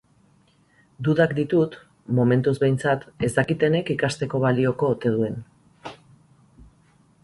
Dudak 1.07 1.35
ditut, 1.39 1.77
momentuz 2.21 2.55
behintzat 2.65 3.07
ez 3.29 3.31
dakitenek 3.39 3.95
ikasteko 3.99 4.45
balioko 4.49 4.93
ote 4.97 5.17
duen. 5.19 5.43